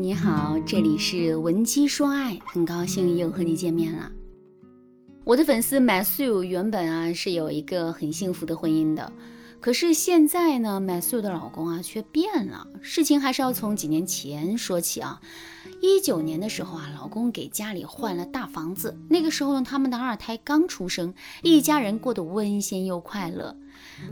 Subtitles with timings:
[0.00, 4.10] 你好，这里是文姬说爱，很高兴又和你见面了。
[5.24, 9.12] 我的粉丝 Matthew 原本啊是有一个很幸福的婚姻的。
[9.60, 12.66] 可是现在呢买素的老公啊却变了。
[12.80, 15.20] 事情还是要从几年前说起啊。
[15.82, 18.98] 一九年的时候啊，老公给家里换了大房子。
[19.08, 23.56] 那个时候呢，他们的二胎刚出生，一家人过得温馨又快乐。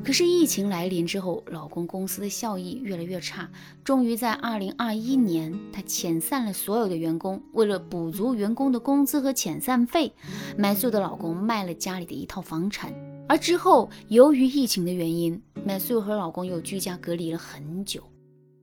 [0.05, 3.51] 可是疫情来临之后，老公公司的效益越来越差。
[3.85, 7.43] 终于在二零二一年，他遣散了所有的员工。
[7.52, 10.12] 为了补足员工的工资和遣散费
[10.57, 12.93] 买素的老公卖了家里的一套房产。
[13.28, 18.02] 而之后，由于疫情的原因，Matthew 和老公又居家隔离了很久。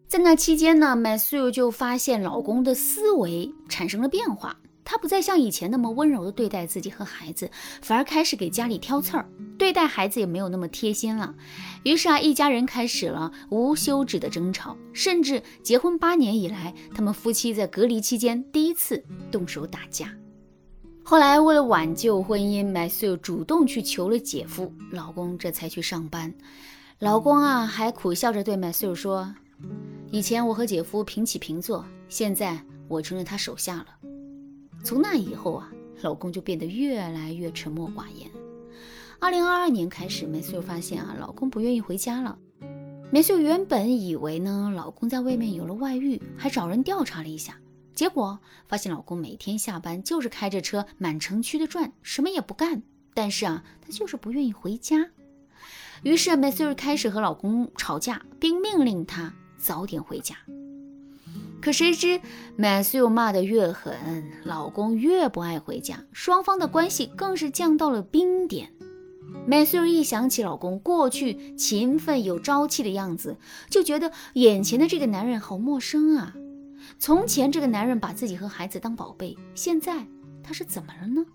[0.08, 7.50] 在那期间呢，Matthew 就发现老公的思维产生了变化，他不再像以前那么温柔的对待自己和孩子，
[7.82, 11.36] 反而开始给家里挑刺儿，对待孩子也没有那么贴心了。
[11.84, 20.12] 于是啊，一家人开始了无休止的争吵，甚至结婚八年以来，他们夫妻在隔离期间第一次动手打架。
[21.08, 26.34] 后来，为了挽救婚姻麦穗主动去求了姐夫，老公这才去上班。
[26.98, 29.32] 老公啊，还苦笑着对麦穗说
[30.10, 33.86] ：“以前我和姐夫平起平坐，现在我成了他手下了。”
[34.84, 35.70] 从那以后啊，
[36.02, 38.28] 老公就变得越来越沉默寡言。
[39.20, 42.36] 二零二二年开始，Matthew 发现啊，老公不愿意回家了。
[43.12, 47.56] 梅秀原本以为呢，老公在外面有了外遇，还找人调查了一下。
[47.96, 52.84] 结果发现，老公每天下班就是开着车满城区的转，什么也不干。
[53.14, 55.08] 但是啊，他就是不愿意回家。
[56.04, 60.36] 于是 Matthew 开始和老公吵架，并命令他早点回家。
[61.62, 62.20] 可谁知
[62.60, 68.74] Matthew 骂得越狠，老公越不爱回家，双方的关系更是降到了冰点。
[69.50, 73.38] Matthew 一想起老公过去勤奋有朝气的样子，
[73.70, 76.36] 就觉得眼前的这个男人好陌生啊。
[77.00, 80.06] 从前这个男人把自己和孩子当宝贝，现在
[80.44, 81.26] 他是怎么了呢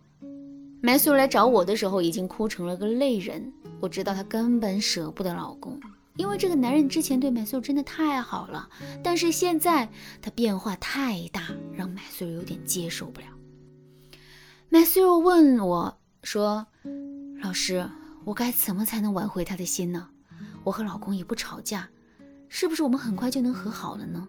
[0.82, 5.78] ？Matthew 来找我的时候已经哭成了个泪人，我知道他根本舍不得老公，
[6.16, 8.68] 因为这个男人之前对 Matthew 真的太好了，
[9.02, 9.88] 但是现在
[10.22, 11.42] 他变化太大，
[11.74, 13.26] 让 Matthew 有点接受不了。
[14.70, 16.66] Matthew 问我说
[17.42, 17.88] ：“老师，
[18.24, 20.08] 我该怎么才能挽回他的心呢？
[20.64, 21.90] 我和老公也不吵架，
[22.48, 24.26] 是不是我们很快就能和好了呢？”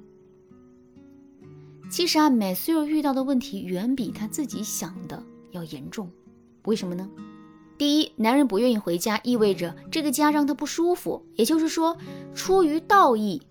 [1.91, 5.21] 其实啊，Matthew 遇到的问题远比他自己想的
[5.51, 6.09] 要严重。
[6.63, 7.05] 为什么呢？
[7.77, 11.21] 第一，男人不愿意回家，意味着这个家让他不舒服。
[11.35, 11.97] 也就是说，
[12.33, 13.41] 出于道义，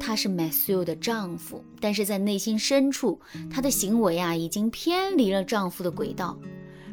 [0.00, 6.36] 他是 Matthew 的丈夫，但是在内心深处，他的行为啊已经偏离了丈夫的轨道。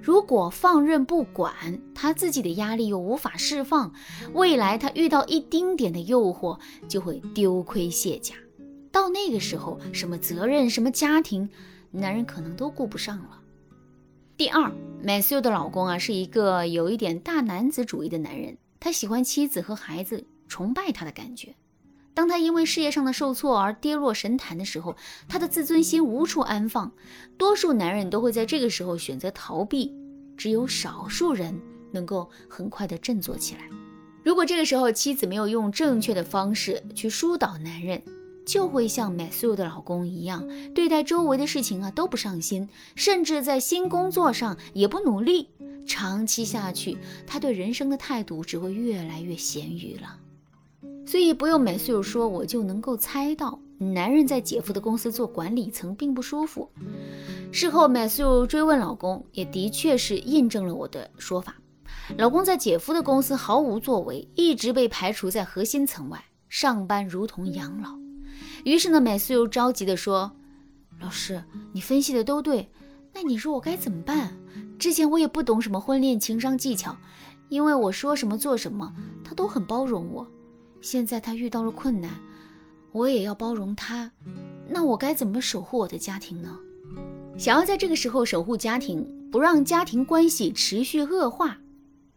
[0.04, 3.92] 如果放任不管，他自己的压力又无法释放，
[4.36, 8.36] 未来他遇到一丁点的诱惑，就会丢盔卸甲。
[8.92, 11.50] 到那个时候，什么责任、什么家庭，
[11.92, 13.42] 男人可能都顾不上了。
[14.38, 14.72] 第二
[15.04, 21.56] ，Matthew 的老公啊，是一个有一点大男子主义的男人，他喜欢妻子和孩子崇拜他的感觉。
[22.14, 24.96] 当他因为事业上的受挫而跌落神坛的时候，
[25.30, 26.92] 他的自尊心无处安放。
[27.38, 29.96] 多数男人都会在这个时候选择逃避，
[30.36, 31.58] 只有少数人
[31.92, 33.62] 能够很快的振作起来。
[34.24, 38.02] 如果这个时候妻子没有用正确的方式去疏导男人，
[38.52, 40.46] 就会像 Matthew 的老公一样，
[40.76, 45.48] 对待周围的事情啊都不上心，甚至在新工作上也不努力。
[45.88, 50.18] 长期下去，他对人生的态度只会越来越咸鱼了。
[51.06, 56.70] 所以不用 Matthew 说，我就能够猜到，男人在姐夫的公司做管理层并不舒服。
[57.54, 61.56] 事后 Matthew 追问老公，也的确是印证了我的说法。
[62.18, 68.01] 老公在姐夫的公司毫无作为，一直被排除在核心层外，上班如同养老。
[68.64, 70.32] 于是呢，美素又着急地说
[71.00, 72.70] ：“老师，你分析的都对，
[73.14, 74.38] 那你说我该怎么办？
[74.78, 76.96] 之前我也不懂什么婚恋情商技巧，
[77.50, 78.94] 因为我说什么做什么，
[79.24, 80.28] 他都很包容我。
[80.82, 82.12] 现在他遇到了困难，
[82.92, 84.12] 我也要包容他。
[84.68, 86.58] 那我该怎么守护我的家庭呢？
[87.38, 91.58] 想要在这个时候守护家庭，不让家庭关系持续恶化。”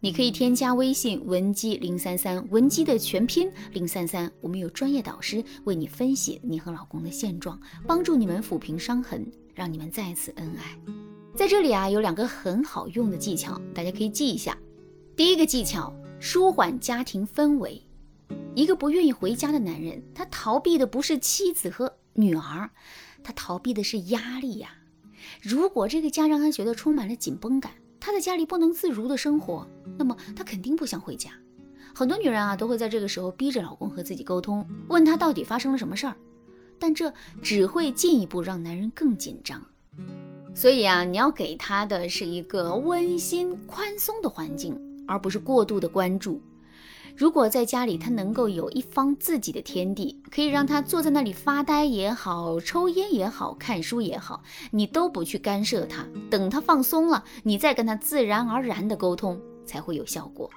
[0.01, 9.25] 你可以添加微信文姬零三三，文姬的全拼零三三，我们有专业导师为你分析你和老公的现状，帮助你们抚平伤痕，
[9.55, 10.77] 让你们再次恩爱。
[11.33, 14.55] 在这里啊，有两个很好用的技巧，大家可以记一下。
[15.15, 17.81] 第一个技巧，舒缓家庭氛围。
[18.53, 22.69] 一个不愿意回家的男人，他逃避的不是妻子和女儿，
[23.23, 24.69] 他逃避的是压力呀。
[25.41, 27.71] 如果这个家让他觉得充满了紧绷感。
[27.97, 31.31] 他在家里不能自如的生活，那么他肯定不想回家。
[31.93, 36.15] 很多女人啊，都会在这个时候逼着老公和自己沟通，问他到底发生了什么事儿。
[36.77, 39.61] 但这只会进一步让男人更紧张。
[40.53, 44.77] 所以啊，你要给他的是一个温馨、宽松的环境，
[45.07, 46.41] 而不是过度的关注。
[47.15, 60.49] 如果在家里他能够有一方自己的天地，可以让他坐在那里发呆也好，抽烟也好，看书也好，你都不去干涉他，等他放松了，你再跟他自然而然的沟通才会有效果。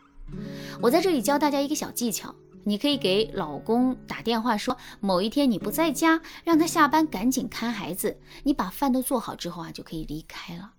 [0.80, 2.34] 我在这里教大家一个小技巧，
[2.64, 10.72] 你可以给老公打电话说，某一天你不在家，让他下班赶紧看孩子，你把饭都做好之后啊，就可以离开了。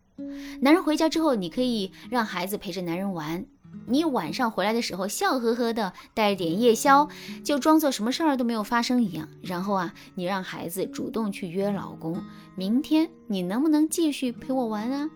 [0.61, 3.45] 男人回家之后，你可以让孩子陪着男人玩。
[3.85, 7.07] 你晚上回来的时候，笑呵呵的带着点夜宵，
[7.43, 9.27] 就装作什么事儿都没有发生一样。
[9.41, 12.21] 然后啊，你让孩子主动去约老公，
[12.55, 15.09] 明天你能不能继续陪我玩啊？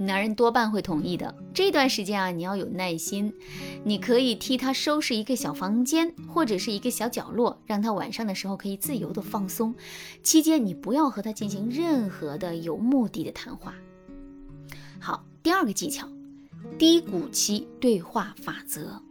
[0.00, 1.34] 男人多半会同意的。
[1.52, 3.32] 这段时间啊，你要有耐心，
[3.84, 9.74] 你可以替他收拾一个小房间或者是一个小角落，让他晚上的时候可以自由的放松。
[10.22, 13.74] 期间你不要和他进行任何的有目的的谈话。
[14.98, 16.08] 好，第二个技巧。
[16.78, 19.02] 低谷期对话法则：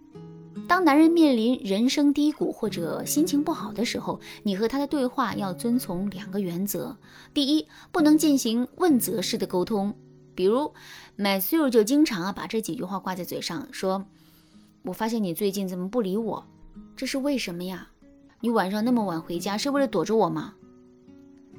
[0.68, 6.98] 当男人面临人生低谷或者心情不好的时候，你和他的对话要遵从两个原则。
[7.34, 9.96] 第一，不能进行问责式的沟通，
[10.40, 10.74] 比如
[11.18, 14.06] Matthew 就经常啊把这几句话挂在嘴上，说
[14.84, 16.48] ：“我发现你最近怎么不理我？
[16.96, 17.90] 这是为什么呀？
[18.40, 20.54] 你晚上那么晚回家是为了躲着我吗？”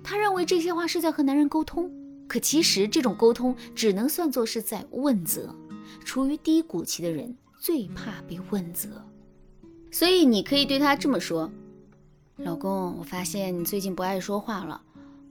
[0.02, 1.92] 他认为这些话是在和男人沟通，
[2.26, 5.54] 可其实这种沟通只能算作是在问责。
[6.02, 9.04] 处于低谷期的人最怕被问责，
[9.90, 11.52] 所以你可以对他这么说
[12.40, 14.80] ：“老公，我发现你最近不爱说话了，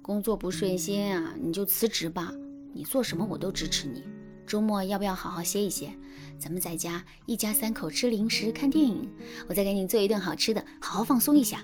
[0.03, 2.31] 工作不顺心啊，你就辞职吧。
[2.79, 4.05] 你做什么我都支持你。
[4.47, 5.93] 周末要不要好好歇一歇？
[6.37, 9.05] 咱们在家一家三口吃零食看电影，
[9.49, 11.61] 我再给你做一顿好吃的，好好放松一下。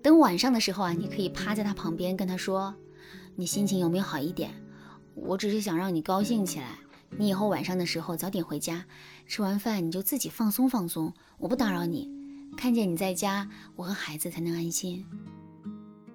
[0.00, 2.72] 等晚上的时候啊，你可以趴在他旁边跟他说：
[3.34, 4.52] 你心情有没有好一点？
[5.16, 6.78] 我只是想让你高兴起来。”
[7.18, 8.86] 你以后晚上的时候早点回家，
[9.26, 12.08] 吃完饭你就自己放松放松，我不打扰你。
[12.56, 15.04] 看见你在家，我和孩子才能安心。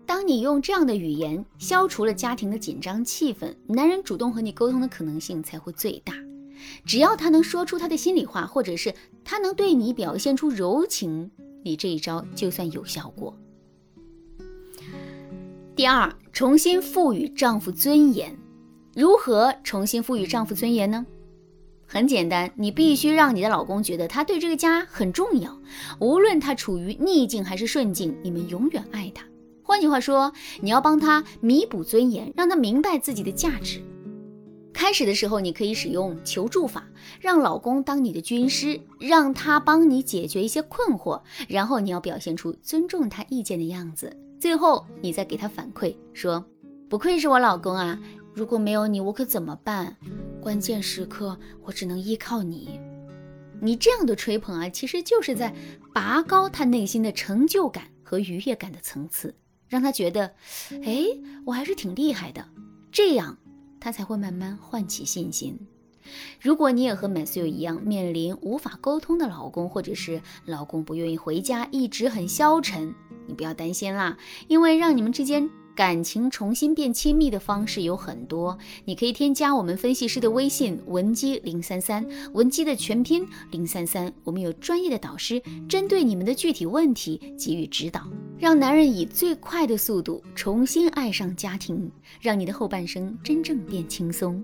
[0.08, 6.14] 当你用这样的语言消除了家庭的紧张气氛，男人主动和你沟通的可能性才会最大。
[6.86, 8.96] 只要他能说出他的心里话，或者是
[9.26, 11.30] 他能对你表现出柔情，
[11.62, 13.38] 你这一招就算有效果。
[15.76, 18.34] 第二，重新赋予丈夫尊严。
[18.96, 21.06] 如何重新赋予丈夫尊严呢？
[21.86, 25.60] 很简单，你必须让你的老公觉得他对这个家很重要，
[26.00, 29.26] 无论他处于逆境还是顺境，你们永远爱他。
[29.68, 30.32] 换句话说，
[30.62, 33.82] 你要帮他弥补尊严，让他明白自己的价值。
[34.72, 36.88] 开始的时候，你可以使用求助法，
[37.20, 46.46] 让老公当你的军师，让他帮你解决一些困惑，然后你要表现出尊重他意见的样子，最后你再给他反馈，说
[46.88, 48.00] 不愧是我老公啊。
[48.34, 49.98] 如果没有你，我可怎么办？
[50.40, 52.80] 关键时刻我只能依靠你。
[53.60, 55.54] 你这样的吹捧啊，其实就是在
[55.94, 59.36] 拔高他内心的成就感和愉悦感的层次，
[59.68, 60.34] 让他觉得，
[60.84, 61.06] 哎，
[61.46, 62.46] 我还是挺厉害的。
[62.92, 63.38] 这样
[63.80, 65.60] 他才会慢慢唤起信心。
[66.40, 72.96] 如果你也和 msu 一样面临无法沟通的老公，或者是老公不愿意回家，一直很消沉，
[73.28, 74.18] 你不要担心啦，
[74.48, 75.50] 因为让你们之间。
[75.78, 82.04] 感情重新变亲密的方式有很多，你可以添加我们分析师的微信文姬零三三，
[82.34, 88.02] 文姬的全拼零三三，我们有专业的导师针对你们的具体问题给予指导，
[88.40, 94.44] 让男人以最快的速度重新爱上家庭，让你的后半生真正变轻松。